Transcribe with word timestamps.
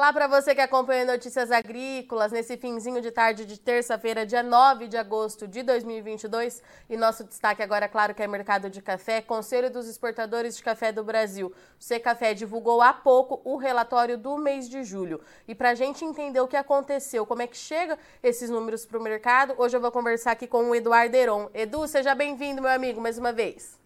Olá 0.00 0.14
para 0.14 0.26
você 0.26 0.54
que 0.54 0.62
acompanha 0.62 1.04
Notícias 1.04 1.50
Agrícolas 1.50 2.32
nesse 2.32 2.56
finzinho 2.56 3.02
de 3.02 3.10
tarde 3.10 3.44
de 3.44 3.60
terça-feira, 3.60 4.24
dia 4.24 4.42
9 4.42 4.88
de 4.88 4.96
agosto 4.96 5.46
de 5.46 5.62
2022. 5.62 6.62
E 6.88 6.96
nosso 6.96 7.22
destaque 7.22 7.62
agora, 7.62 7.86
claro, 7.86 8.14
que 8.14 8.22
é 8.22 8.26
mercado 8.26 8.70
de 8.70 8.80
café. 8.80 9.20
Conselho 9.20 9.70
dos 9.70 9.86
Exportadores 9.86 10.56
de 10.56 10.62
Café 10.62 10.90
do 10.90 11.04
Brasil. 11.04 11.48
O 11.48 11.52
Secafé 11.78 12.32
divulgou 12.32 12.80
há 12.80 12.94
pouco 12.94 13.42
o 13.44 13.58
relatório 13.58 14.16
do 14.16 14.38
mês 14.38 14.70
de 14.70 14.82
julho. 14.84 15.20
E 15.46 15.54
para 15.54 15.72
a 15.72 15.74
gente 15.74 16.02
entender 16.02 16.40
o 16.40 16.48
que 16.48 16.56
aconteceu, 16.56 17.26
como 17.26 17.42
é 17.42 17.46
que 17.46 17.58
chega 17.58 17.98
esses 18.22 18.48
números 18.48 18.86
para 18.86 18.98
o 18.98 19.02
mercado, 19.02 19.54
hoje 19.58 19.76
eu 19.76 19.82
vou 19.82 19.92
conversar 19.92 20.32
aqui 20.32 20.46
com 20.46 20.70
o 20.70 20.74
Eduardo 20.74 21.14
Heron. 21.14 21.50
Edu, 21.52 21.86
seja 21.86 22.14
bem-vindo, 22.14 22.62
meu 22.62 22.70
amigo, 22.70 23.02
mais 23.02 23.18
uma 23.18 23.34
vez. 23.34 23.78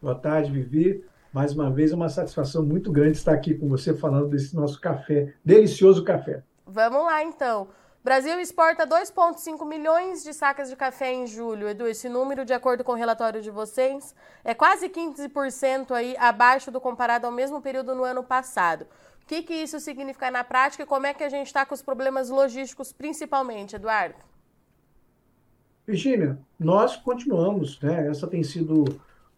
Boa 0.00 0.14
tarde, 0.14 0.50
Vivi. 0.50 1.04
Mais 1.32 1.54
uma 1.54 1.70
vez, 1.70 1.92
uma 1.92 2.10
satisfação 2.10 2.62
muito 2.62 2.92
grande 2.92 3.16
estar 3.16 3.32
aqui 3.32 3.54
com 3.54 3.66
você 3.66 3.94
falando 3.94 4.28
desse 4.28 4.54
nosso 4.54 4.78
café, 4.78 5.32
delicioso 5.42 6.04
café. 6.04 6.42
Vamos 6.66 7.04
lá, 7.04 7.24
então. 7.24 7.68
Brasil 8.04 8.38
exporta 8.38 8.86
2,5 8.86 9.66
milhões 9.66 10.22
de 10.22 10.34
sacas 10.34 10.68
de 10.68 10.76
café 10.76 11.10
em 11.12 11.26
julho. 11.26 11.68
Edu, 11.68 11.86
esse 11.86 12.08
número, 12.08 12.44
de 12.44 12.52
acordo 12.52 12.84
com 12.84 12.92
o 12.92 12.96
relatório 12.96 13.40
de 13.40 13.50
vocês, 13.50 14.14
é 14.44 14.52
quase 14.52 14.90
15% 14.90 15.92
aí 15.92 16.14
abaixo 16.18 16.70
do 16.70 16.80
comparado 16.80 17.26
ao 17.26 17.32
mesmo 17.32 17.62
período 17.62 17.94
no 17.94 18.04
ano 18.04 18.22
passado. 18.22 18.86
O 19.22 19.26
que, 19.26 19.42
que 19.42 19.54
isso 19.54 19.80
significa 19.80 20.30
na 20.30 20.44
prática 20.44 20.82
e 20.82 20.86
como 20.86 21.06
é 21.06 21.14
que 21.14 21.24
a 21.24 21.28
gente 21.28 21.46
está 21.46 21.64
com 21.64 21.74
os 21.74 21.80
problemas 21.80 22.28
logísticos, 22.28 22.92
principalmente, 22.92 23.76
Eduardo? 23.76 24.16
Virginia, 25.86 26.38
nós 26.58 26.96
continuamos, 26.96 27.80
né? 27.80 28.08
Essa 28.08 28.26
tem 28.26 28.42
sido 28.42 28.84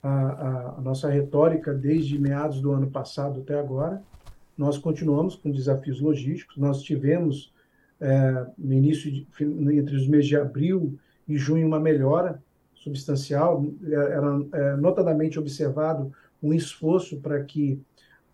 a, 0.04 0.76
a, 0.76 0.80
nossa 0.82 1.08
retórica 1.08 1.72
desde 1.72 2.18
meados 2.18 2.60
do 2.60 2.72
ano 2.72 2.90
passado 2.90 3.40
até 3.40 3.58
agora. 3.58 4.02
Nós 4.56 4.76
continuamos 4.76 5.34
com 5.34 5.50
desafios 5.50 5.98
logísticos. 5.98 6.58
Nós 6.58 6.82
tivemos, 6.82 7.52
é, 7.98 8.46
no 8.58 8.74
início, 8.74 9.10
de, 9.10 9.26
entre 9.40 9.96
os 9.96 10.06
meses 10.06 10.26
de 10.26 10.36
abril 10.36 10.98
e 11.26 11.38
junho, 11.38 11.66
uma 11.66 11.80
melhora 11.80 12.42
substancial. 12.74 13.64
Era 13.90 14.40
é, 14.52 14.76
notadamente 14.76 15.38
observado 15.38 16.12
um 16.42 16.52
esforço 16.52 17.16
para 17.16 17.42
que 17.42 17.80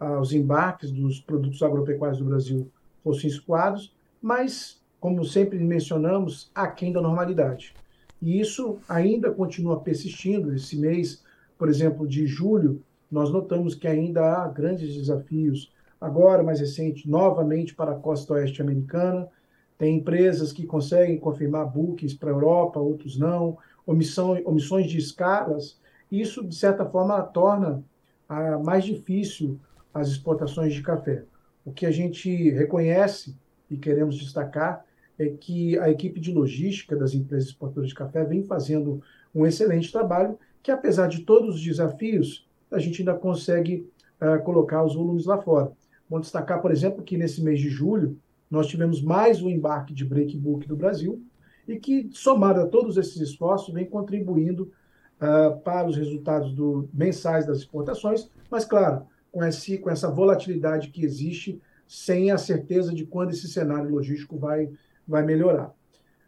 ah, 0.01 0.19
os 0.19 0.33
embarques 0.33 0.91
dos 0.91 1.21
produtos 1.21 1.63
agropecuários 1.63 2.19
do 2.19 2.25
Brasil 2.25 2.69
fossem 3.05 3.31
escoados, 3.31 3.95
mas, 4.21 4.83
como 4.99 5.25
sempre 5.25 5.59
mencionamos, 5.61 6.51
aquém 6.53 6.93
da 6.93 7.01
normalidade. 7.01 7.73
E 8.21 8.41
isso 8.41 8.79
ainda 8.89 9.31
continua 9.31 9.81
persistindo. 9.81 10.53
Esse 10.53 10.77
mês 10.77 11.23
por 11.61 11.69
exemplo, 11.69 12.09
de 12.09 12.27
julho, 12.27 12.83
nós 13.11 13.31
notamos 13.31 13.75
que 13.75 13.87
ainda 13.87 14.23
há 14.23 14.49
grandes 14.49 14.95
desafios. 14.95 15.71
Agora, 16.01 16.43
mais 16.43 16.59
recente, 16.59 17.07
novamente 17.07 17.75
para 17.75 17.93
a 17.93 17.97
costa 17.97 18.33
oeste 18.33 18.63
americana, 18.63 19.29
tem 19.77 19.99
empresas 19.99 20.55
que 20.55 20.65
conseguem 20.65 21.19
confirmar 21.19 21.67
bookings 21.67 22.15
para 22.15 22.31
a 22.31 22.33
Europa, 22.33 22.81
outros 22.81 23.19
não, 23.19 23.59
omissão, 23.87 24.41
omissões 24.47 24.91
de 24.91 24.97
escalas. 24.97 25.79
Isso, 26.11 26.43
de 26.43 26.55
certa 26.55 26.87
forma, 26.87 27.21
torna 27.25 27.85
a, 28.27 28.57
mais 28.57 28.83
difícil 28.83 29.61
as 29.93 30.09
exportações 30.09 30.73
de 30.73 30.81
café. 30.81 31.25
O 31.63 31.73
que 31.73 31.85
a 31.85 31.91
gente 31.91 32.49
reconhece 32.53 33.37
e 33.71 33.77
queremos 33.77 34.17
destacar 34.17 34.83
é 35.19 35.29
que 35.29 35.79
a 35.79 35.91
equipe 35.91 36.21
de 36.21 36.33
logística 36.33 36.97
das 36.97 37.13
empresas 37.13 37.51
exportadoras 37.51 37.91
de 37.91 37.95
café 37.95 38.25
vem 38.25 38.45
fazendo 38.45 39.03
um 39.35 39.45
excelente 39.45 39.93
trabalho 39.93 40.39
que 40.63 40.71
apesar 40.71 41.09
de 41.09 41.21
todos 41.21 41.57
os 41.57 41.63
desafios, 41.63 42.47
a 42.71 42.79
gente 42.79 43.03
ainda 43.03 43.15
consegue 43.15 43.89
uh, 44.21 44.43
colocar 44.45 44.85
os 44.85 44.95
volumes 44.95 45.27
lá 45.27 45.39
fora. 45.39 45.73
Vou 46.09 46.21
destacar, 46.21 46.61
por 46.61 46.71
exemplo, 46.71 47.03
que 47.03 47.17
nesse 47.17 47.43
mês 47.43 47.61
de 47.61 47.69
julho 47.69 48.19
nós 48.51 48.67
tivemos 48.67 49.01
mais 49.01 49.43
um 49.43 49.49
embarque 49.49 49.95
de 49.95 50.05
breakbook 50.05 50.67
do 50.67 50.77
Brasil 50.77 51.23
e 51.69 51.79
que, 51.79 52.11
somado 52.13 52.61
a 52.61 52.67
todos 52.67 52.97
esses 52.97 53.17
esforços, 53.21 53.73
vem 53.73 53.87
contribuindo 53.87 54.73
uh, 55.21 55.59
para 55.61 55.87
os 55.89 55.97
resultados 55.97 56.53
do, 56.53 56.89
mensais 56.93 57.47
das 57.47 57.59
exportações, 57.59 58.29
mas, 58.51 58.65
claro, 58.65 59.07
com, 59.31 59.45
esse, 59.45 59.79
com 59.79 59.89
essa 59.89 60.11
volatilidade 60.11 60.89
que 60.89 61.05
existe, 61.05 61.61
sem 61.87 62.31
a 62.31 62.39
certeza 62.39 62.93
de 62.93 63.07
quando 63.07 63.31
esse 63.31 63.49
cenário 63.49 63.91
logístico 63.91 64.37
vai, 64.37 64.69
vai 65.07 65.25
melhorar. 65.25 65.73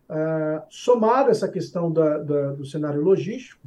Uh, 0.08 0.62
somado 0.68 1.30
essa 1.30 1.48
questão 1.48 1.90
da, 1.90 2.18
da, 2.18 2.52
do 2.52 2.64
cenário 2.64 3.00
logístico, 3.00 3.66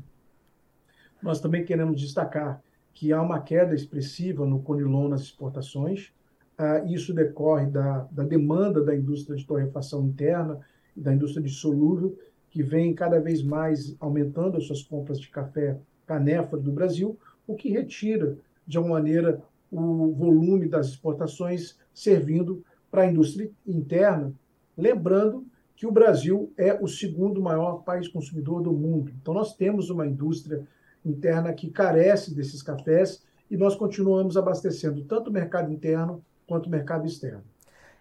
nós 1.26 1.42
também 1.42 1.66
queremos 1.66 2.00
destacar 2.00 2.62
que 2.94 3.12
há 3.12 3.20
uma 3.20 3.42
queda 3.42 3.74
expressiva 3.74 4.46
no 4.46 4.62
conilon 4.62 5.10
nas 5.10 5.22
exportações. 5.22 6.14
Uh, 6.58 6.88
isso 6.88 7.14
decorre 7.14 7.66
da, 7.66 8.08
da 8.12 8.24
demanda 8.24 8.82
da 8.82 8.96
indústria 8.96 9.36
de 9.36 9.46
torrefação 9.46 10.06
interna 10.06 10.60
e 10.96 11.02
da 11.02 11.14
indústria 11.14 11.44
de 11.44 11.50
solúvel, 11.50 12.18
que 12.50 12.62
vem 12.62 12.94
cada 12.94 13.20
vez 13.20 13.42
mais 13.42 13.98
aumentando 14.00 14.56
as 14.56 14.66
suas 14.66 14.84
compras 14.84 15.20
de 15.20 15.28
café 15.30 15.78
canéforo 16.06 16.62
do 16.62 16.72
Brasil, 16.72 17.18
o 17.48 17.56
que 17.56 17.70
retira, 17.70 18.38
de 18.66 18.78
alguma 18.78 18.96
maneira, 18.96 19.42
o 19.72 20.14
volume 20.14 20.68
das 20.68 20.90
exportações 20.90 21.78
servindo 21.94 22.64
para 22.90 23.02
a 23.02 23.08
indústria 23.08 23.50
interna. 23.68 24.32
Lembrando 24.78 25.44
que 25.76 25.88
o 25.88 25.92
Brasil 25.92 26.54
é 26.56 26.74
o 26.80 26.88
segundo 26.88 27.42
maior 27.42 27.84
país 27.84 28.08
consumidor 28.08 28.62
do 28.62 28.72
mundo. 28.72 29.12
Então, 29.20 29.34
nós 29.34 29.56
temos 29.56 29.90
uma 29.90 30.08
indústria 30.08 30.66
interna 31.06 31.54
que 31.54 31.70
carece 31.70 32.34
desses 32.34 32.62
cafés 32.62 33.24
e 33.50 33.56
nós 33.56 33.76
continuamos 33.76 34.36
abastecendo 34.36 35.04
tanto 35.06 35.30
o 35.30 35.34
mercado 35.34 35.72
interno 35.72 36.24
quanto 36.48 36.68
o 36.68 36.70
mercado 36.70 37.06
externo. 37.06 37.44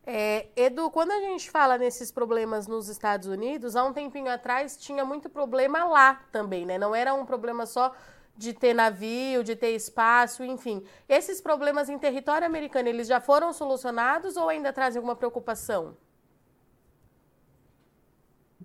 É, 0.06 0.48
Edu, 0.54 0.90
quando 0.90 1.12
a 1.12 1.20
gente 1.20 1.50
fala 1.50 1.78
nesses 1.78 2.12
problemas 2.12 2.66
nos 2.66 2.88
Estados 2.88 3.26
Unidos, 3.26 3.74
há 3.74 3.84
um 3.84 3.92
tempinho 3.92 4.30
atrás 4.30 4.76
tinha 4.76 5.04
muito 5.04 5.30
problema 5.30 5.84
lá 5.84 6.22
também, 6.30 6.66
né? 6.66 6.76
Não 6.76 6.94
era 6.94 7.14
um 7.14 7.24
problema 7.24 7.64
só 7.64 7.94
de 8.36 8.52
ter 8.52 8.74
navio, 8.74 9.42
de 9.42 9.56
ter 9.56 9.70
espaço, 9.70 10.44
enfim. 10.44 10.84
Esses 11.08 11.40
problemas 11.40 11.88
em 11.88 11.98
território 11.98 12.46
americano, 12.46 12.88
eles 12.88 13.06
já 13.06 13.20
foram 13.20 13.52
solucionados 13.52 14.36
ou 14.36 14.48
ainda 14.48 14.72
trazem 14.72 14.98
alguma 14.98 15.16
preocupação? 15.16 15.96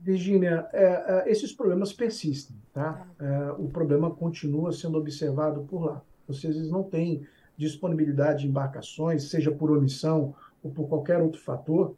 Virginia, 0.01 0.67
é, 0.73 0.83
é, 0.83 1.31
esses 1.31 1.51
problemas 1.51 1.93
persistem, 1.93 2.55
tá? 2.73 3.05
É, 3.19 3.51
o 3.57 3.67
problema 3.67 4.09
continua 4.09 4.71
sendo 4.71 4.97
observado 4.97 5.61
por 5.61 5.85
lá. 5.85 6.01
Vocês 6.27 6.69
não 6.69 6.83
têm 6.83 7.25
disponibilidade 7.57 8.43
de 8.43 8.47
embarcações, 8.47 9.29
seja 9.29 9.51
por 9.51 9.69
omissão 9.71 10.33
ou 10.63 10.71
por 10.71 10.87
qualquer 10.87 11.21
outro 11.21 11.41
fator, 11.41 11.95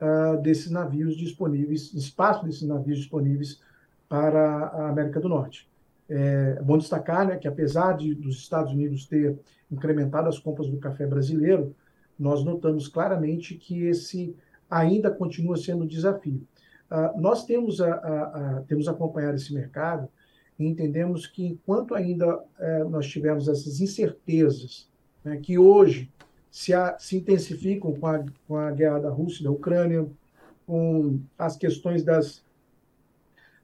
uh, 0.00 0.40
desses 0.40 0.70
navios 0.70 1.16
disponíveis, 1.16 1.92
espaço 1.92 2.44
desses 2.44 2.62
navios 2.62 2.98
disponíveis 2.98 3.60
para 4.08 4.66
a 4.66 4.88
América 4.88 5.20
do 5.20 5.28
Norte. 5.28 5.68
É 6.08 6.60
bom 6.62 6.76
destacar 6.76 7.26
né, 7.26 7.36
que, 7.36 7.46
apesar 7.46 7.96
de, 7.96 8.14
dos 8.14 8.36
Estados 8.36 8.72
Unidos 8.72 9.06
ter 9.06 9.38
incrementado 9.70 10.28
as 10.28 10.38
compras 10.38 10.68
do 10.68 10.78
café 10.78 11.06
brasileiro, 11.06 11.74
nós 12.18 12.44
notamos 12.44 12.88
claramente 12.88 13.54
que 13.54 13.84
esse 13.84 14.36
ainda 14.68 15.10
continua 15.10 15.56
sendo 15.56 15.84
um 15.84 15.86
desafio. 15.86 16.42
Uh, 16.90 17.20
nós 17.20 17.44
temos, 17.44 17.80
a, 17.80 17.94
a, 17.94 18.22
a, 18.58 18.62
temos 18.62 18.88
acompanhado 18.88 19.36
esse 19.36 19.54
mercado 19.54 20.08
e 20.58 20.66
entendemos 20.66 21.26
que 21.26 21.46
enquanto 21.46 21.94
ainda 21.94 22.38
uh, 22.38 22.88
nós 22.90 23.06
tivermos 23.06 23.48
essas 23.48 23.80
incertezas, 23.80 24.88
né, 25.24 25.36
que 25.36 25.56
hoje 25.56 26.10
se, 26.50 26.72
se 26.98 27.16
intensificam 27.18 27.94
com 27.94 28.06
a, 28.06 28.24
com 28.46 28.56
a 28.56 28.70
guerra 28.72 28.98
da 29.00 29.10
Rússia 29.10 29.44
da 29.44 29.50
Ucrânia, 29.50 30.06
com 30.66 31.20
as 31.38 31.56
questões 31.56 32.02
das, 32.02 32.44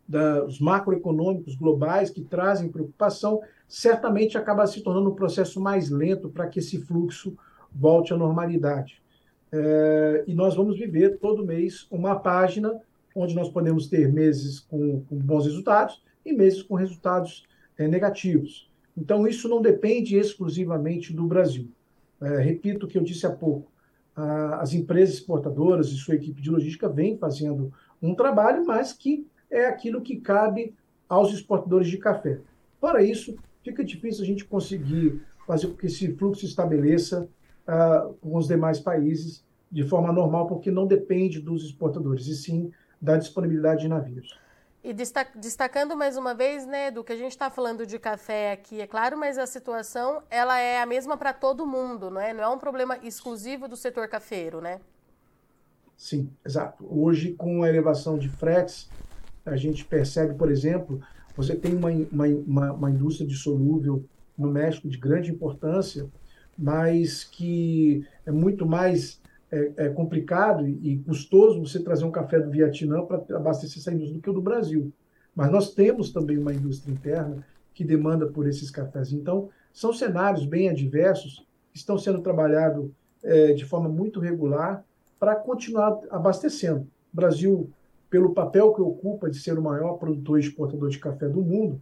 dos 0.08 0.60
macroeconômicos 0.60 1.54
globais 1.56 2.10
que 2.10 2.22
trazem 2.22 2.68
preocupação, 2.68 3.40
certamente 3.68 4.38
acaba 4.38 4.66
se 4.66 4.80
tornando 4.80 5.10
um 5.10 5.14
processo 5.14 5.60
mais 5.60 5.90
lento 5.90 6.28
para 6.28 6.46
que 6.46 6.60
esse 6.60 6.78
fluxo 6.78 7.36
volte 7.72 8.12
à 8.12 8.16
normalidade. 8.16 9.02
É, 9.52 10.24
e 10.26 10.34
nós 10.34 10.54
vamos 10.54 10.78
viver 10.78 11.18
todo 11.18 11.46
mês 11.46 11.86
uma 11.90 12.16
página 12.16 12.80
onde 13.16 13.34
nós 13.34 13.48
podemos 13.48 13.88
ter 13.88 14.12
meses 14.12 14.60
com, 14.60 15.00
com 15.00 15.16
bons 15.16 15.46
resultados 15.46 16.02
e 16.24 16.32
meses 16.32 16.62
com 16.62 16.74
resultados 16.74 17.44
é, 17.78 17.88
negativos. 17.88 18.70
Então, 18.96 19.26
isso 19.26 19.48
não 19.48 19.62
depende 19.62 20.16
exclusivamente 20.16 21.12
do 21.12 21.26
Brasil. 21.26 21.68
É, 22.20 22.38
repito 22.38 22.84
o 22.84 22.88
que 22.88 22.98
eu 22.98 23.02
disse 23.02 23.26
há 23.26 23.30
pouco: 23.30 23.70
a, 24.14 24.60
as 24.60 24.74
empresas 24.74 25.14
exportadoras 25.14 25.88
e 25.88 25.96
sua 25.96 26.14
equipe 26.14 26.40
de 26.40 26.50
logística 26.50 26.88
vêm 26.88 27.16
fazendo 27.16 27.72
um 28.02 28.14
trabalho, 28.14 28.64
mas 28.66 28.92
que 28.92 29.26
é 29.50 29.66
aquilo 29.66 30.02
que 30.02 30.16
cabe 30.16 30.74
aos 31.08 31.32
exportadores 31.32 31.88
de 31.88 31.96
café. 31.96 32.40
Para 32.80 33.02
isso, 33.02 33.36
fica 33.62 33.82
difícil 33.82 34.22
a 34.22 34.26
gente 34.26 34.44
conseguir 34.44 35.20
fazer 35.46 35.68
com 35.68 35.76
que 35.76 35.86
esse 35.86 36.12
fluxo 36.16 36.40
se 36.40 36.46
estabeleça 36.46 37.28
uh, 37.66 38.14
com 38.14 38.36
os 38.36 38.48
demais 38.48 38.80
países 38.80 39.44
de 39.70 39.84
forma 39.84 40.12
normal, 40.12 40.46
porque 40.46 40.70
não 40.70 40.86
depende 40.86 41.40
dos 41.40 41.64
exportadores, 41.64 42.26
e 42.26 42.36
sim 42.36 42.72
da 43.00 43.16
disponibilidade 43.16 43.82
de 43.82 43.88
navios. 43.88 44.38
E 44.82 44.94
destacando 45.34 45.96
mais 45.96 46.16
uma 46.16 46.32
vez, 46.32 46.64
né, 46.64 46.92
do 46.92 47.02
que 47.02 47.12
a 47.12 47.16
gente 47.16 47.32
está 47.32 47.50
falando 47.50 47.84
de 47.84 47.98
café 47.98 48.52
aqui, 48.52 48.80
é 48.80 48.86
claro, 48.86 49.18
mas 49.18 49.36
a 49.36 49.44
situação 49.44 50.22
ela 50.30 50.60
é 50.60 50.80
a 50.80 50.86
mesma 50.86 51.16
para 51.16 51.32
todo 51.32 51.66
mundo, 51.66 52.08
não 52.08 52.20
é? 52.20 52.32
Não 52.32 52.44
é 52.44 52.48
um 52.48 52.58
problema 52.58 52.96
exclusivo 53.02 53.66
do 53.66 53.76
setor 53.76 54.06
cafeiro, 54.06 54.60
né? 54.60 54.80
Sim, 55.96 56.30
exato. 56.44 56.86
Hoje, 56.88 57.32
com 57.32 57.64
a 57.64 57.68
elevação 57.68 58.16
de 58.16 58.28
fretes, 58.28 58.88
a 59.44 59.56
gente 59.56 59.84
percebe, 59.84 60.34
por 60.34 60.52
exemplo, 60.52 61.00
você 61.36 61.56
tem 61.56 61.74
uma, 61.74 61.90
uma, 62.46 62.72
uma 62.72 62.90
indústria 62.90 63.26
de 63.26 63.34
solúvel 63.34 64.04
no 64.38 64.48
México 64.48 64.88
de 64.88 64.98
grande 64.98 65.32
importância, 65.32 66.08
mas 66.56 67.24
que 67.24 68.06
é 68.24 68.30
muito 68.30 68.64
mais 68.64 69.20
é, 69.50 69.72
é 69.76 69.88
complicado 69.88 70.66
e 70.66 70.98
custoso 71.06 71.60
você 71.60 71.80
trazer 71.80 72.04
um 72.04 72.10
café 72.10 72.40
do 72.40 72.50
Vietnã 72.50 73.04
para 73.04 73.18
abastecer 73.36 73.78
essa 73.78 73.92
indústria 73.92 74.18
do 74.18 74.22
que 74.22 74.30
o 74.30 74.34
do 74.34 74.42
Brasil. 74.42 74.92
Mas 75.34 75.50
nós 75.50 75.74
temos 75.74 76.10
também 76.10 76.38
uma 76.38 76.52
indústria 76.52 76.92
interna 76.92 77.44
que 77.74 77.84
demanda 77.84 78.26
por 78.26 78.48
esses 78.48 78.70
cafés. 78.70 79.12
Então, 79.12 79.50
são 79.72 79.92
cenários 79.92 80.46
bem 80.46 80.70
adversos 80.70 81.46
que 81.70 81.78
estão 81.78 81.98
sendo 81.98 82.22
trabalhados 82.22 82.90
é, 83.22 83.52
de 83.52 83.64
forma 83.64 83.88
muito 83.88 84.18
regular 84.18 84.82
para 85.18 85.36
continuar 85.36 86.00
abastecendo. 86.10 86.88
O 87.12 87.16
Brasil, 87.16 87.70
pelo 88.08 88.32
papel 88.32 88.72
que 88.72 88.80
ocupa 88.80 89.28
de 89.28 89.38
ser 89.38 89.58
o 89.58 89.62
maior 89.62 89.94
produtor 89.94 90.38
e 90.38 90.42
exportador 90.42 90.88
de 90.88 90.98
café 90.98 91.28
do 91.28 91.42
mundo, 91.42 91.80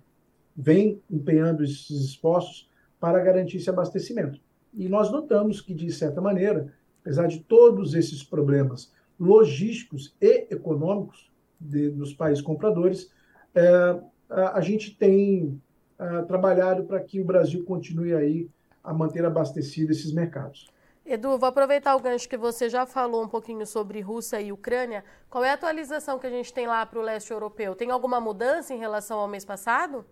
vem 0.56 1.00
empenhando 1.10 1.62
esses 1.62 1.90
esforços 1.90 2.68
para 2.98 3.22
garantir 3.22 3.58
esse 3.58 3.70
abastecimento. 3.70 4.40
E 4.72 4.88
nós 4.88 5.10
notamos 5.10 5.60
que, 5.60 5.74
de 5.74 5.92
certa 5.92 6.20
maneira, 6.20 6.72
apesar 7.04 7.28
de 7.28 7.40
todos 7.40 7.94
esses 7.94 8.24
problemas 8.24 8.90
logísticos 9.20 10.16
e 10.18 10.46
econômicos 10.50 11.30
de, 11.60 11.90
dos 11.90 12.14
países 12.14 12.42
compradores, 12.42 13.12
é, 13.54 14.00
a, 14.30 14.58
a, 14.58 14.60
gente 14.62 14.96
tem 14.96 15.60
é, 15.98 16.22
trabalhado 16.22 16.84
para 16.84 16.98
que 17.00 17.20
o 17.20 17.24
Brasil 17.24 17.62
continue 17.64 18.14
aí 18.14 18.48
a 18.82 18.94
manter 18.94 19.22
abastecido 19.24 19.92
esses 19.92 20.12
mercados. 20.12 20.66
Edu, 21.04 21.36
vou 21.38 21.50
aproveitar 21.50 21.94
o 21.94 22.00
gancho 22.00 22.26
que 22.26 22.38
você 22.38 22.70
já 22.70 22.86
falou 22.86 23.22
um 23.22 23.28
pouquinho 23.28 23.66
sobre 23.66 24.00
Rússia 24.00 24.40
e 24.40 24.50
Ucrânia. 24.50 25.04
Qual 25.28 25.44
é 25.44 25.50
a 25.50 25.54
atualização 25.54 26.18
que 26.18 26.26
a 26.26 26.30
gente 26.30 26.54
tem 26.54 26.66
lá 26.66 26.86
para 26.86 26.98
o 26.98 27.02
leste 27.02 27.30
europeu? 27.30 27.74
Tem 27.74 27.90
alguma 27.90 28.18
mudança 28.18 28.72
em 28.72 28.78
relação 28.78 29.18
ao 29.18 29.28
mês 29.28 29.44
passado? 29.44 30.06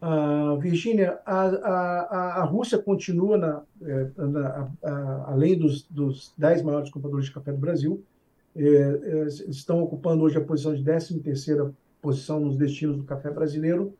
Uh, 0.00 0.58
Virgínia, 0.60 1.18
a, 1.24 1.46
a, 1.46 2.42
a, 2.42 2.44
Rússia 2.44 2.78
continua, 2.78 3.38
na, 3.38 3.62
é, 3.82 4.10
na 4.18 4.68
a, 4.84 5.32
além 5.32 5.58
dos, 5.58 5.82
dos 5.84 6.34
dez 6.36 6.60
maiores 6.62 6.90
compradores 6.90 7.26
de 7.26 7.32
café 7.32 7.50
do 7.50 7.58
Brasil, 7.58 8.04
é, 8.54 8.62
é, 8.64 9.26
estão 9.48 9.82
ocupando 9.82 10.24
hoje 10.24 10.36
a 10.36 10.40
posição 10.40 10.74
de 10.74 10.82
13ª 10.82 11.72
posição 12.00 12.40
nos 12.40 12.56
destinos 12.56 12.96
do 12.96 13.04
café 13.04 13.30
brasileiro. 13.30 13.94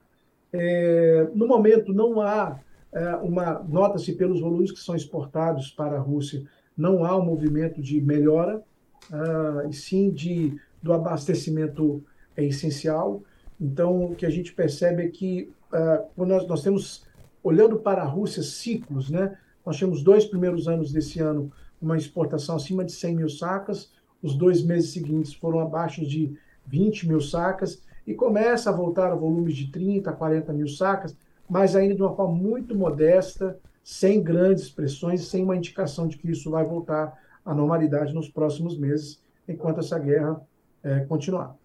É, 0.53 1.29
no 1.35 1.47
momento, 1.47 1.93
não 1.93 2.21
há 2.21 2.61
é, 2.93 3.17
uma... 3.17 3.65
Nota-se 3.69 4.13
pelos 4.13 4.41
volumes 4.41 4.73
que 4.73 4.79
são 4.79 4.95
exportados 4.95 5.71
para 5.71 5.97
a 5.97 6.01
Rússia, 6.01 6.45
não 6.77 7.05
há 7.05 7.17
um 7.17 7.25
movimento 7.25 7.81
de 7.81 8.01
melhora, 8.01 8.63
uh, 9.11 9.69
e 9.69 9.73
sim 9.73 10.11
de, 10.11 10.59
do 10.83 10.93
abastecimento 10.93 12.05
é 12.37 12.45
essencial. 12.45 13.23
Então, 13.61 14.07
o 14.07 14.15
que 14.15 14.27
a 14.27 14.31
gente 14.31 14.53
percebe 14.53 15.05
é 15.05 15.09
que 15.09 15.53
uh, 15.73 16.27
nós, 16.27 16.47
nós 16.47 16.63
temos, 16.63 17.05
olhando 17.43 17.79
para 17.79 18.03
a 18.03 18.07
Rússia, 18.07 18.43
ciclos, 18.43 19.11
né? 19.11 19.37
Nós 19.65 19.79
temos 19.79 20.03
dois 20.03 20.25
primeiros 20.25 20.69
anos 20.69 20.93
desse 20.93 21.21
ano 21.21 21.51
uma 21.81 21.97
exportação 21.97 22.57
acima 22.57 22.85
de 22.85 22.93
100 22.93 23.17
mil 23.17 23.29
sacas, 23.29 23.91
os 24.23 24.35
dois 24.35 24.63
meses 24.63 24.93
seguintes 24.93 25.35
foram 25.35 25.61
abaixo 25.61 26.07
de 26.07 26.37
20 26.67 27.09
mil 27.09 27.21
sacas, 27.21 27.83
e 28.07 28.15
começa 28.15 28.71
a 28.71 28.73
voltar 28.73 29.11
a 29.11 29.17
volumes 29.17 29.57
de 29.57 29.71
30, 29.71 30.13
40 30.13 30.53
mil 30.53 30.69
sacas, 30.69 31.17
mas 31.49 31.75
ainda 31.75 31.95
de 31.95 32.03
uma 32.03 32.15
forma 32.15 32.35
muito 32.35 32.75
modesta, 32.75 33.59
sem 33.83 34.23
grandes 34.23 34.69
pressões, 34.69 35.27
sem 35.27 35.43
uma 35.43 35.57
indicação 35.57 36.07
de 36.07 36.17
que 36.17 36.31
isso 36.31 36.51
vai 36.51 36.65
voltar 36.65 37.19
à 37.45 37.55
normalidade 37.55 38.15
nos 38.15 38.29
próximos 38.29 38.79
meses, 38.79 39.21
enquanto 39.49 39.81
essa 39.81 39.99
guerra 39.99 40.41
é, 40.83 41.01
continuar. 41.01 41.57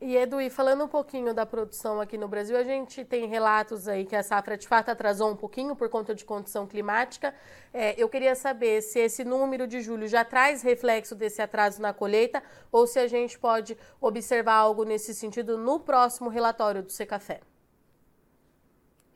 E 0.00 0.16
Edu, 0.16 0.40
e 0.40 0.48
falando 0.48 0.84
um 0.84 0.88
pouquinho 0.88 1.34
da 1.34 1.44
produção 1.44 2.00
aqui 2.00 2.16
no 2.16 2.28
Brasil, 2.28 2.56
a 2.56 2.62
gente 2.62 3.04
tem 3.04 3.26
relatos 3.26 3.88
aí 3.88 4.04
que 4.04 4.14
a 4.14 4.22
safra 4.22 4.56
de 4.56 4.68
fato 4.68 4.90
atrasou 4.90 5.32
um 5.32 5.34
pouquinho 5.34 5.74
por 5.74 5.88
conta 5.88 6.14
de 6.14 6.24
condição 6.24 6.68
climática. 6.68 7.34
É, 7.74 8.00
eu 8.00 8.08
queria 8.08 8.36
saber 8.36 8.80
se 8.80 9.00
esse 9.00 9.24
número 9.24 9.66
de 9.66 9.80
julho 9.80 10.06
já 10.06 10.24
traz 10.24 10.62
reflexo 10.62 11.16
desse 11.16 11.42
atraso 11.42 11.82
na 11.82 11.92
colheita 11.92 12.40
ou 12.70 12.86
se 12.86 13.00
a 13.00 13.08
gente 13.08 13.36
pode 13.36 13.76
observar 14.00 14.54
algo 14.54 14.84
nesse 14.84 15.12
sentido 15.12 15.58
no 15.58 15.80
próximo 15.80 16.30
relatório 16.30 16.80
do 16.80 16.92
Secafé. 16.92 17.40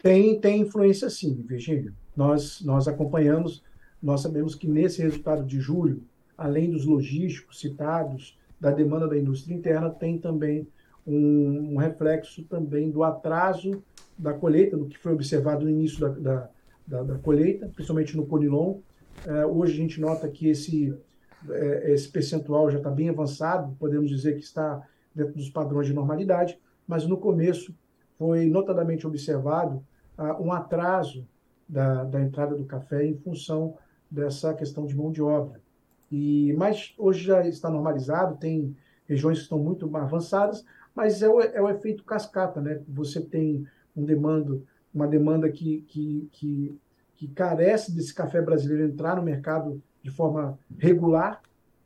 Tem, 0.00 0.40
tem 0.40 0.62
influência 0.62 1.08
sim, 1.08 1.44
Virgínia. 1.46 1.94
Nós, 2.16 2.60
nós 2.60 2.88
acompanhamos, 2.88 3.62
nós 4.02 4.20
sabemos 4.20 4.56
que 4.56 4.66
nesse 4.66 5.00
resultado 5.00 5.44
de 5.44 5.60
julho, 5.60 6.02
além 6.36 6.68
dos 6.68 6.84
logísticos 6.84 7.60
citados, 7.60 8.36
da 8.62 8.70
demanda 8.70 9.08
da 9.08 9.18
indústria 9.18 9.56
interna 9.56 9.90
tem 9.90 10.16
também 10.18 10.68
um, 11.04 11.72
um, 11.72 11.76
reflexo 11.78 12.44
também 12.44 12.92
do 12.92 13.02
atraso 13.02 13.82
da 14.16 14.32
colheita, 14.32 14.76
do 14.76 14.86
que 14.86 14.96
foi 14.96 15.12
observado 15.12 15.64
no 15.64 15.70
início 15.70 15.98
da, 15.98 16.08
da, 16.10 16.48
da, 16.86 17.02
da 17.02 17.18
colheita, 17.18 17.66
principalmente 17.74 18.16
no 18.16 18.24
Conilon. 18.24 18.78
É, 19.26 19.44
hoje 19.44 19.72
a 19.72 19.76
gente 19.76 20.00
nota 20.00 20.28
que 20.28 20.48
esse, 20.48 20.96
é, 21.50 21.92
esse 21.92 22.08
percentual 22.08 22.70
já 22.70 22.78
está 22.78 22.88
bem 22.88 23.08
avançado, 23.08 23.74
podemos 23.80 24.08
dizer 24.08 24.36
que 24.36 24.44
está 24.44 24.80
dentro 25.12 25.34
dos 25.34 25.50
padrões 25.50 25.88
de 25.88 25.92
normalidade, 25.92 26.56
mas 26.86 27.04
no 27.04 27.16
começo 27.16 27.74
foi 28.16 28.46
notadamente 28.46 29.04
observado 29.08 29.84
ah, 30.16 30.40
um 30.40 30.52
atraso 30.52 31.26
da, 31.68 32.04
da 32.04 32.20
entrada 32.20 32.54
do 32.54 32.64
café 32.64 33.04
em 33.04 33.16
função 33.16 33.76
dessa 34.08 34.54
questão 34.54 34.86
de 34.86 34.94
mão 34.94 35.10
de 35.10 35.20
obra. 35.20 35.60
E, 36.12 36.52
mas 36.52 36.94
hoje 36.98 37.24
já 37.24 37.46
está 37.48 37.70
normalizado, 37.70 38.36
tem 38.36 38.76
regiões 39.08 39.38
que 39.38 39.44
estão 39.44 39.58
muito 39.58 39.90
avançadas, 39.96 40.62
mas 40.94 41.22
é 41.22 41.28
o, 41.28 41.40
é 41.40 41.60
o 41.60 41.70
efeito 41.70 42.04
cascata, 42.04 42.60
né? 42.60 42.82
Você 42.86 43.22
tem 43.22 43.66
um 43.96 44.04
demando, 44.04 44.66
uma 44.92 45.08
demanda 45.08 45.50
que, 45.50 45.80
que, 45.88 46.28
que, 46.30 46.78
que 47.16 47.28
carece 47.28 47.92
desse 47.92 48.14
café 48.14 48.42
brasileiro 48.42 48.84
entrar 48.84 49.16
no 49.16 49.22
mercado 49.22 49.82
de 50.02 50.10
forma 50.10 50.58
regular. 50.78 51.40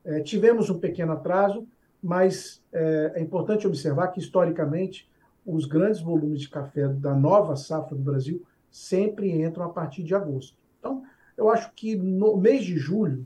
É, 0.05 0.21
tivemos 0.21 0.71
um 0.71 0.79
pequeno 0.81 1.13
atraso, 1.13 1.65
mas 2.03 2.61
é, 2.73 3.13
é, 3.15 3.23
importante 3.23 3.67
observar 3.67 4.09
que, 4.09 4.19
historicamente, 4.19 5.09
os 5.45 5.67
grandes 5.67 6.01
volumes 6.01 6.41
de 6.41 6.49
café 6.49 6.89
da 6.89 7.15
nova 7.15 7.55
safra 7.55 7.97
do 7.97 8.03
Brasil 8.03 8.43
sempre 8.73 9.31
entram 9.31 9.65
a 9.65 9.69
partir 9.69 10.03
de 10.03 10.17
agosto. 10.17 10.57
Então, 10.81 11.05
eu 11.37 11.49
acho 11.49 11.73
que 11.75 11.95
no 11.95 12.37
mês 12.37 12.65
de 12.65 12.77
julho, 12.77 13.25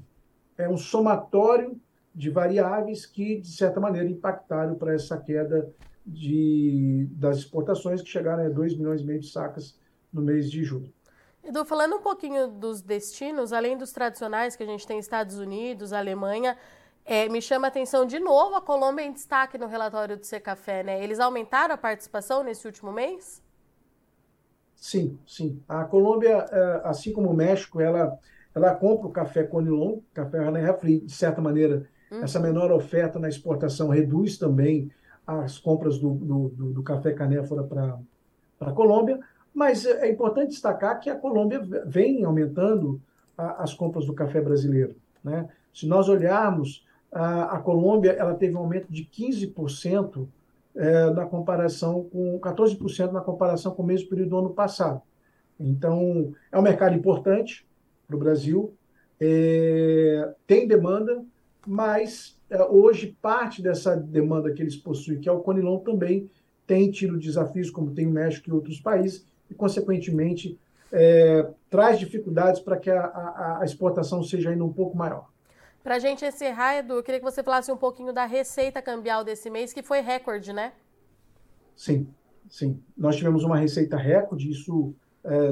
é 0.62 0.68
um 0.68 0.76
somatório 0.76 1.80
de 2.14 2.30
variáveis 2.30 3.06
que, 3.06 3.40
de 3.40 3.50
certa 3.50 3.80
maneira, 3.80 4.08
impactaram 4.08 4.74
para 4.74 4.94
essa 4.94 5.16
queda 5.16 5.72
de, 6.04 7.08
das 7.12 7.38
exportações, 7.38 8.02
que 8.02 8.08
chegaram 8.08 8.44
a 8.44 8.48
2 8.48 8.76
milhões 8.76 9.00
e 9.00 9.04
meio 9.04 9.20
de 9.20 9.28
sacas 9.28 9.78
no 10.12 10.20
mês 10.20 10.50
de 10.50 10.64
julho. 10.64 10.92
Edu, 11.42 11.64
falando 11.64 11.96
um 11.96 12.02
pouquinho 12.02 12.48
dos 12.48 12.82
destinos, 12.82 13.52
além 13.52 13.76
dos 13.76 13.92
tradicionais 13.92 14.56
que 14.56 14.62
a 14.62 14.66
gente 14.66 14.86
tem 14.86 14.98
Estados 14.98 15.38
Unidos, 15.38 15.92
Alemanha, 15.92 16.56
é, 17.04 17.28
me 17.28 17.40
chama 17.40 17.66
a 17.66 17.68
atenção 17.68 18.04
de 18.04 18.18
novo 18.18 18.56
a 18.56 18.60
Colômbia 18.60 19.04
em 19.04 19.12
destaque 19.12 19.56
no 19.56 19.66
relatório 19.66 20.16
do 20.16 20.26
Secafé, 20.26 20.82
né? 20.82 21.02
Eles 21.02 21.18
aumentaram 21.18 21.74
a 21.74 21.78
participação 21.78 22.42
nesse 22.42 22.66
último 22.66 22.92
mês? 22.92 23.42
Sim, 24.74 25.18
sim. 25.26 25.62
A 25.68 25.84
Colômbia, 25.84 26.46
é, 26.50 26.80
assim 26.84 27.12
como 27.12 27.30
o 27.30 27.34
México, 27.34 27.80
ela 27.80 28.18
ela 28.54 28.74
compra 28.74 29.06
o 29.06 29.12
café 29.12 29.44
Conilon, 29.44 29.98
café 30.12 30.38
Rané 30.38 30.72
de 30.72 31.12
certa 31.12 31.40
maneira, 31.40 31.86
uhum. 32.10 32.22
essa 32.22 32.40
menor 32.40 32.72
oferta 32.72 33.18
na 33.18 33.28
exportação 33.28 33.88
reduz 33.88 34.38
também 34.38 34.90
as 35.26 35.58
compras 35.58 35.98
do, 35.98 36.14
do, 36.14 36.48
do, 36.48 36.72
do 36.72 36.82
café 36.82 37.12
canéfora 37.12 37.62
para 37.62 37.98
a 38.60 38.72
Colômbia, 38.72 39.20
mas 39.54 39.86
é 39.86 40.10
importante 40.10 40.50
destacar 40.50 40.98
que 41.00 41.08
a 41.08 41.16
Colômbia 41.16 41.60
vem 41.86 42.24
aumentando 42.24 43.00
a, 43.36 43.62
as 43.62 43.72
compras 43.74 44.06
do 44.06 44.12
café 44.12 44.40
brasileiro. 44.40 44.94
Né? 45.22 45.48
Se 45.72 45.86
nós 45.86 46.08
olharmos, 46.08 46.84
a, 47.12 47.56
a 47.56 47.58
Colômbia 47.60 48.12
ela 48.12 48.34
teve 48.34 48.54
um 48.54 48.60
aumento 48.60 48.92
de 48.92 49.04
15% 49.04 50.26
é, 50.74 51.10
na 51.10 51.26
comparação 51.26 52.04
com 52.04 52.38
14% 52.40 53.10
na 53.10 53.20
comparação 53.20 53.74
com 53.74 53.82
o 53.82 53.86
mesmo 53.86 54.08
período 54.08 54.30
do 54.30 54.38
ano 54.38 54.50
passado. 54.50 55.02
Então, 55.58 56.32
é 56.50 56.58
um 56.58 56.62
mercado 56.62 56.94
importante, 56.94 57.66
para 58.10 58.16
o 58.16 58.18
Brasil. 58.18 58.74
É, 59.20 60.34
tem 60.46 60.66
demanda, 60.66 61.22
mas 61.66 62.36
é, 62.50 62.62
hoje 62.64 63.16
parte 63.22 63.62
dessa 63.62 63.96
demanda 63.96 64.52
que 64.52 64.60
eles 64.60 64.76
possuem, 64.76 65.20
que 65.20 65.28
é 65.28 65.32
o 65.32 65.40
Conilon, 65.40 65.78
também 65.78 66.28
tem 66.66 66.90
tido 66.90 67.18
desafios, 67.18 67.70
como 67.70 67.92
tem 67.92 68.06
o 68.06 68.10
México 68.10 68.48
e 68.48 68.52
outros 68.52 68.80
países, 68.80 69.24
e, 69.48 69.54
consequentemente, 69.54 70.58
é, 70.92 71.48
traz 71.68 71.98
dificuldades 71.98 72.60
para 72.60 72.76
que 72.76 72.90
a, 72.90 73.04
a, 73.04 73.58
a, 73.60 73.64
exportação 73.64 74.22
seja 74.22 74.50
ainda 74.50 74.64
um 74.64 74.72
pouco 74.72 74.96
maior. 74.96 75.28
Para 75.82 75.96
a 75.96 75.98
gente 75.98 76.24
encerrar, 76.24 76.78
Edu, 76.78 76.94
eu 76.94 77.02
queria 77.02 77.20
que 77.20 77.24
você 77.24 77.42
falasse 77.42 77.70
um 77.72 77.76
pouquinho 77.76 78.12
da 78.12 78.26
receita 78.26 78.82
cambial 78.82 79.24
desse 79.24 79.48
mês, 79.50 79.72
que 79.72 79.82
foi 79.82 80.00
recorde, 80.00 80.52
né? 80.52 80.72
Sim, 81.76 82.06
sim. 82.48 82.80
Nós 82.96 83.16
tivemos 83.16 83.44
uma 83.44 83.56
receita 83.56 83.96
recorde, 83.96 84.50
isso 84.50 84.94
é, 85.24 85.50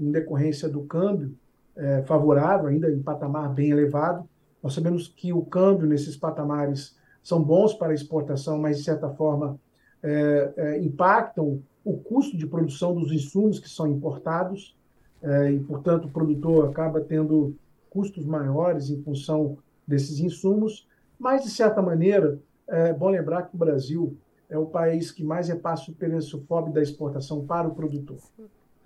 em 0.00 0.10
decorrência 0.10 0.68
do 0.68 0.82
câmbio 0.82 1.34
é, 1.78 2.02
favorável, 2.02 2.66
ainda 2.68 2.90
em 2.90 3.00
patamar 3.00 3.52
bem 3.54 3.70
elevado. 3.70 4.28
Nós 4.62 4.74
sabemos 4.74 5.08
que 5.08 5.32
o 5.32 5.42
câmbio 5.42 5.86
nesses 5.86 6.16
patamares 6.16 6.96
são 7.22 7.42
bons 7.42 7.72
para 7.72 7.94
exportação, 7.94 8.58
mas, 8.58 8.78
de 8.78 8.84
certa 8.84 9.08
forma, 9.08 9.58
é, 10.02 10.52
é, 10.56 10.78
impactam 10.78 11.62
o 11.84 11.96
custo 11.96 12.36
de 12.36 12.46
produção 12.46 12.94
dos 12.94 13.12
insumos 13.12 13.58
que 13.58 13.68
são 13.68 13.86
importados, 13.86 14.76
é, 15.22 15.52
e, 15.52 15.60
portanto, 15.60 16.06
o 16.06 16.10
produtor 16.10 16.68
acaba 16.68 17.00
tendo 17.00 17.54
custos 17.88 18.24
maiores 18.24 18.90
em 18.90 19.02
função 19.02 19.58
desses 19.86 20.18
insumos, 20.20 20.86
mas, 21.18 21.44
de 21.44 21.50
certa 21.50 21.80
maneira, 21.80 22.38
é 22.66 22.92
bom 22.92 23.08
lembrar 23.08 23.42
que 23.42 23.54
o 23.54 23.58
Brasil 23.58 24.16
é 24.48 24.58
o 24.58 24.66
país 24.66 25.10
que 25.10 25.24
mais 25.24 25.48
repassa 25.48 25.90
o 25.90 25.94
preço 25.94 26.44
FOB 26.46 26.72
da 26.72 26.82
exportação 26.82 27.44
para 27.44 27.68
o 27.68 27.74
produtor. 27.74 28.18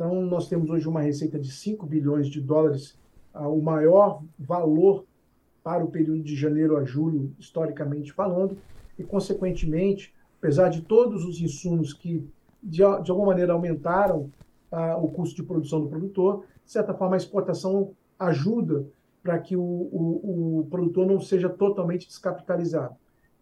Então, 0.04 0.21
nós 0.21 0.49
temos 0.49 0.68
hoje 0.68 0.88
uma 0.88 1.00
receita 1.00 1.38
de 1.38 1.49
5 1.49 1.87
bilhões 1.87 2.26
de 2.26 2.40
dólares, 2.40 2.99
o 3.32 3.61
maior 3.62 4.21
valor 4.37 5.04
para 5.62 5.85
o 5.85 5.92
período 5.92 6.25
de 6.25 6.35
janeiro 6.35 6.76
a 6.76 6.82
julho, 6.82 7.32
historicamente 7.38 8.12
falando, 8.12 8.59
e, 8.99 9.04
consequentemente, 9.04 10.12
apesar 10.38 10.71
de 10.71 10.82
todos 10.82 11.25
os 11.25 11.40
insumos 11.40 11.92
que, 11.92 12.28
de, 12.61 12.78
de 12.78 12.82
alguma 13.12 13.28
maneira, 13.28 13.52
aumentaram 13.52 14.28
o 15.00 15.06
custo 15.06 15.37
de 15.37 15.44
produção 15.44 15.82
do 15.82 15.88
produtor, 15.88 16.47
de 16.64 16.73
certa 16.73 16.92
forma, 16.92 17.14
a 17.14 17.18
exportação 17.18 17.92
ajuda 18.18 18.85
para 19.23 19.38
que 19.38 19.54
o, 19.54 19.62
o, 19.62 20.59
o, 20.62 20.66
produtor 20.68 21.06
não 21.06 21.21
seja 21.21 21.49
totalmente 21.49 22.09
descapitalizado. 22.09 22.97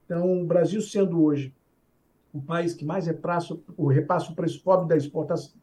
Então, 0.04 0.42
o 0.42 0.44
Brasil 0.44 0.82
sendo 0.82 1.24
hoje 1.24 1.54
o 2.34 2.42
país 2.42 2.74
que 2.74 2.84
mais 2.84 3.06
repassa, 3.06 3.58
o 3.78 3.86
repassa 3.86 4.30
o 4.30 4.34
preço 4.34 4.62
pobre 4.62 4.86
da 4.88 4.96
exportação, 4.96 5.58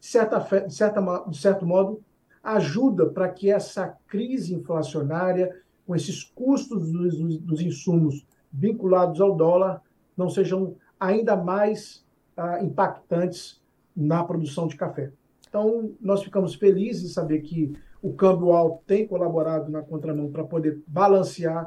de, 0.00 0.06
certa, 0.06 0.38
de, 0.38 0.74
certa, 0.74 1.24
de 1.28 1.38
certo 1.38 1.66
modo, 1.66 2.02
ajuda 2.42 3.06
para 3.06 3.28
que 3.28 3.50
essa 3.50 3.94
crise 4.08 4.54
inflacionária, 4.54 5.54
com 5.86 5.94
esses 5.94 6.24
custos 6.24 6.90
dos, 6.90 7.38
dos 7.40 7.60
insumos 7.60 8.26
vinculados 8.50 9.20
ao 9.20 9.36
dólar, 9.36 9.82
não 10.16 10.30
sejam 10.30 10.74
ainda 10.98 11.36
mais 11.36 12.04
ah, 12.36 12.62
impactantes 12.62 13.60
na 13.94 14.24
produção 14.24 14.66
de 14.66 14.76
café. 14.76 15.12
Então, 15.48 15.92
nós 16.00 16.22
ficamos 16.22 16.54
felizes 16.54 17.10
em 17.10 17.12
saber 17.12 17.40
que 17.40 17.76
o 18.00 18.14
câmbio 18.14 18.52
alto 18.52 18.82
tem 18.86 19.06
colaborado 19.06 19.70
na 19.70 19.82
contramão 19.82 20.30
para 20.30 20.44
poder 20.44 20.80
balancear 20.86 21.64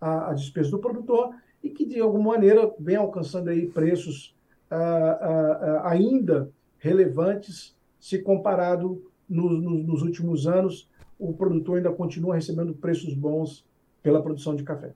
a, 0.00 0.30
a, 0.30 0.34
despesa 0.34 0.70
do 0.70 0.78
produtor 0.78 1.34
e 1.62 1.70
que, 1.70 1.86
de 1.86 2.00
alguma 2.00 2.32
maneira, 2.32 2.72
vem 2.78 2.96
alcançando 2.96 3.50
aí 3.50 3.68
preços 3.68 4.34
ah, 4.70 4.76
ah, 4.76 5.82
ah 5.84 5.90
ainda 5.90 6.50
relevantes 6.78 7.75
se 8.06 8.20
comparado 8.20 9.10
no, 9.28 9.50
no, 9.50 9.70
nos 9.82 10.00
últimos 10.00 10.46
anos. 10.46 10.88
O 11.18 11.32
produtor 11.32 11.78
ainda 11.78 11.90
continua 11.90 12.36
recebendo 12.36 12.72
preços 12.72 13.12
bons 13.14 13.66
pela 14.00 14.22
produção 14.22 14.54
de 14.54 14.62
café. 14.62 14.92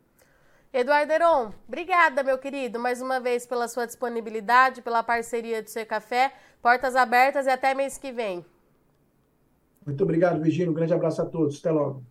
Eduardo 0.72 1.12
Heron, 1.12 1.52
obrigada, 1.66 2.22
meu 2.22 2.38
querido, 2.38 2.78
mais 2.78 3.02
uma 3.02 3.18
vez 3.18 3.44
pela 3.44 3.66
sua 3.66 3.84
disponibilidade, 3.84 4.80
pela 4.80 5.02
parceria 5.02 5.60
do 5.60 5.68
Ser 5.68 5.86
Café. 5.86 6.32
Portas 6.62 6.94
abertas 6.94 7.46
e 7.46 7.50
até 7.50 7.74
mês 7.74 7.98
que 7.98 8.12
vem. 8.12 8.46
Muito 9.84 10.04
obrigado, 10.04 10.40
Virginia. 10.40 10.70
Um 10.70 10.74
grande 10.74 10.94
abraço 10.94 11.20
a 11.20 11.26
todos. 11.26 11.58
Até 11.58 11.72
logo. 11.72 12.04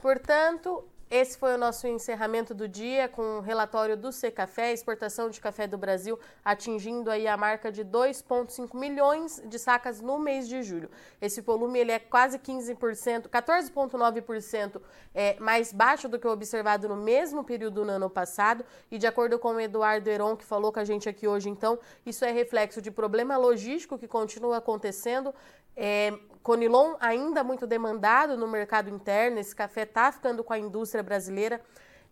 Portanto, 0.00 0.84
esse 1.08 1.38
foi 1.38 1.54
o 1.54 1.58
nosso 1.58 1.86
encerramento 1.86 2.52
do 2.52 2.66
dia 2.66 3.08
com 3.08 3.38
o 3.38 3.40
relatório 3.40 3.96
do 3.96 4.10
Secafé, 4.10 4.72
exportação 4.72 5.30
de 5.30 5.40
café 5.40 5.66
do 5.66 5.78
Brasil 5.78 6.18
atingindo 6.44 7.10
aí 7.10 7.28
a 7.28 7.36
marca 7.36 7.70
de 7.70 7.84
2,5 7.84 8.76
milhões 8.76 9.40
de 9.46 9.56
sacas 9.56 10.00
no 10.00 10.18
mês 10.18 10.48
de 10.48 10.64
julho. 10.64 10.90
Esse 11.20 11.40
volume 11.40 11.78
ele 11.78 11.92
é 11.92 12.00
quase 12.00 12.40
15%, 12.40 13.28
14,9% 13.28 14.80
é, 15.14 15.38
mais 15.38 15.72
baixo 15.72 16.08
do 16.08 16.18
que 16.18 16.26
o 16.26 16.30
observado 16.30 16.88
no 16.88 16.96
mesmo 16.96 17.44
período 17.44 17.84
no 17.84 17.92
ano 17.92 18.10
passado. 18.10 18.64
E 18.90 18.98
de 18.98 19.06
acordo 19.06 19.38
com 19.38 19.54
o 19.54 19.60
Eduardo 19.60 20.10
Heron, 20.10 20.36
que 20.36 20.44
falou 20.44 20.72
com 20.72 20.80
a 20.80 20.84
gente 20.84 21.08
aqui 21.08 21.28
hoje, 21.28 21.48
então, 21.48 21.78
isso 22.04 22.24
é 22.24 22.32
reflexo 22.32 22.82
de 22.82 22.90
problema 22.90 23.36
logístico 23.36 23.96
que 23.96 24.08
continua 24.08 24.56
acontecendo. 24.56 25.32
É, 25.76 26.12
Conilon 26.46 26.94
ainda 27.00 27.42
muito 27.42 27.66
demandado 27.66 28.36
no 28.36 28.46
mercado 28.46 28.88
interno, 28.88 29.40
esse 29.40 29.52
café 29.52 29.82
está 29.82 30.12
ficando 30.12 30.44
com 30.44 30.52
a 30.52 30.58
indústria 30.58 31.02
brasileira. 31.02 31.60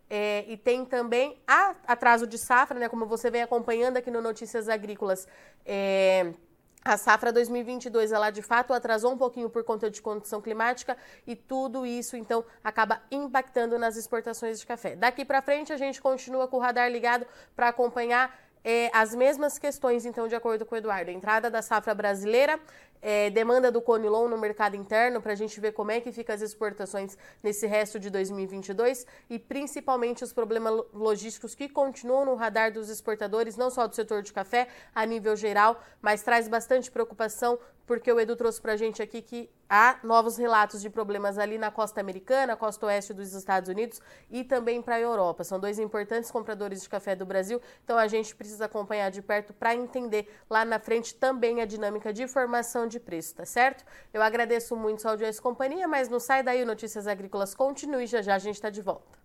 É, 0.09 0.43
e 0.49 0.57
tem 0.57 0.83
também 0.83 1.39
a, 1.47 1.73
atraso 1.87 2.27
de 2.27 2.37
safra, 2.37 2.77
né, 2.77 2.89
como 2.89 3.05
você 3.05 3.31
vem 3.31 3.41
acompanhando 3.41 3.95
aqui 3.95 4.11
no 4.11 4.21
Notícias 4.21 4.67
Agrícolas. 4.67 5.25
É, 5.65 6.33
a 6.83 6.97
safra 6.97 7.31
2022, 7.31 8.11
ela 8.11 8.29
de 8.29 8.41
fato 8.41 8.73
atrasou 8.73 9.13
um 9.13 9.17
pouquinho 9.17 9.49
por 9.49 9.63
conta 9.63 9.89
de 9.89 10.01
condição 10.01 10.41
climática 10.41 10.97
e 11.25 11.33
tudo 11.33 11.85
isso, 11.85 12.17
então, 12.17 12.43
acaba 12.61 13.01
impactando 13.09 13.79
nas 13.79 13.95
exportações 13.95 14.59
de 14.59 14.65
café. 14.67 14.97
Daqui 14.97 15.23
para 15.23 15.41
frente, 15.41 15.71
a 15.71 15.77
gente 15.77 16.01
continua 16.01 16.45
com 16.45 16.57
o 16.57 16.59
radar 16.59 16.91
ligado 16.91 17.25
para 17.55 17.69
acompanhar 17.69 18.37
é, 18.65 18.89
as 18.91 19.13
mesmas 19.13 19.59
questões, 19.59 20.07
então, 20.07 20.27
de 20.27 20.33
acordo 20.33 20.65
com 20.65 20.73
o 20.73 20.77
Eduardo. 20.79 21.11
Entrada 21.11 21.51
da 21.51 21.61
safra 21.61 21.93
brasileira, 21.93 22.59
é, 22.99 23.29
demanda 23.29 23.71
do 23.71 23.79
Conilon 23.79 24.27
no 24.27 24.39
mercado 24.39 24.75
interno, 24.75 25.21
para 25.21 25.33
a 25.33 25.35
gente 25.35 25.59
ver 25.59 25.71
como 25.71 25.91
é 25.91 26.01
que 26.01 26.11
fica 26.11 26.33
as 26.33 26.41
exportações 26.41 27.15
nesse 27.43 27.67
resto 27.67 27.99
de 27.99 28.09
2022 28.09 29.05
e 29.29 29.37
principalmente 29.37 30.23
os 30.23 30.33
problemas 30.33 30.83
logísticos 30.91 31.53
que 31.53 31.69
continuam 31.69 32.25
no 32.25 32.33
radar 32.33 32.73
dos 32.73 32.89
exportadores, 32.89 33.55
não 33.55 33.69
só 33.69 33.85
do 33.85 33.93
setor 33.93 34.23
de 34.23 34.33
café, 34.33 34.67
a 34.95 35.05
nível 35.05 35.35
geral, 35.35 35.79
mas 36.01 36.23
traz 36.23 36.47
bastante 36.47 36.89
preocupação 36.89 37.59
porque 37.85 38.11
o 38.11 38.19
Edu 38.19 38.35
trouxe 38.35 38.59
para 38.59 38.73
a 38.73 38.77
gente 38.77 38.99
aqui 38.99 39.21
que 39.21 39.47
há 39.69 39.99
novos 40.03 40.37
relatos 40.37 40.81
de 40.81 40.89
problemas 40.89 41.37
ali 41.37 41.57
na 41.57 41.71
costa 41.71 41.99
americana, 41.99 42.55
costa 42.55 42.85
oeste 42.85 43.13
dos 43.13 43.33
Estados 43.33 43.69
Unidos 43.69 44.01
e 44.29 44.43
também 44.43 44.81
para 44.81 44.95
a 44.95 44.99
Europa. 44.99 45.43
São 45.43 45.59
dois 45.59 45.79
importantes 45.79 46.31
compradores 46.31 46.81
de 46.81 46.89
café 46.89 47.15
do 47.15 47.25
Brasil, 47.25 47.61
então 47.83 47.97
a 47.97 48.07
gente 48.07 48.35
precisa 48.35 48.65
acompanhar 48.65 49.09
de 49.11 49.21
perto 49.21 49.53
para 49.53 49.75
entender 49.75 50.27
lá 50.49 50.63
na 50.63 50.79
frente 50.79 51.15
também 51.15 51.61
a 51.61 51.65
dinâmica 51.65 52.13
de 52.13 52.27
formação 52.27 52.87
de 52.87 52.99
preço, 52.99 53.35
tá 53.35 53.45
certo? 53.45 53.85
Eu 54.13 54.21
agradeço 54.21 54.75
muito 54.75 55.01
sua 55.01 55.11
audiência 55.11 55.39
e 55.39 55.43
companhia, 55.43 55.87
mas 55.87 56.09
não 56.09 56.19
sai 56.19 56.43
daí, 56.43 56.63
Notícias 56.63 57.07
Agrícolas 57.07 57.53
continue, 57.55 58.07
já 58.07 58.21
já 58.21 58.35
a 58.35 58.39
gente 58.39 58.55
está 58.55 58.69
de 58.69 58.81
volta. 58.81 59.24